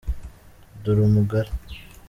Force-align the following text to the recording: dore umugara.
dore 0.81 1.01
umugara. 1.07 1.51